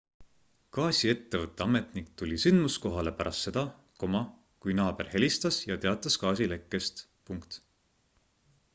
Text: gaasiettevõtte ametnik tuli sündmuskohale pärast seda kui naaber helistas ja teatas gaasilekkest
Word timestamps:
gaasiettevõtte 0.75 1.63
ametnik 1.65 2.07
tuli 2.21 2.39
sündmuskohale 2.45 3.13
pärast 3.19 3.47
seda 3.49 3.65
kui 4.07 4.77
naaber 4.81 5.13
helistas 5.19 5.63
ja 5.73 5.81
teatas 5.87 6.21
gaasilekkest 6.25 7.07